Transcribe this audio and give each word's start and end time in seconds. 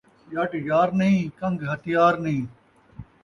ڄٹ 0.31 0.51
یار 0.69 0.87
نئیں، 0.99 1.19
کن٘گ 1.39 1.61
ہتھیار 1.71 2.13
نئیں 2.23 2.43